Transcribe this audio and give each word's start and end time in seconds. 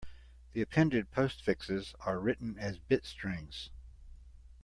The 0.53 0.61
appended 0.63 1.11
postfixes 1.11 1.93
are 1.99 2.19
written 2.19 2.57
as 2.57 2.79
bit 2.79 3.05
strings. 3.05 3.69